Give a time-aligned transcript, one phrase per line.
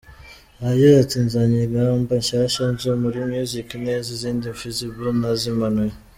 [0.61, 5.93] Yagize ati “Nzanye ingamba nshyashya nje muri music neza izindi fisible nazimanuye.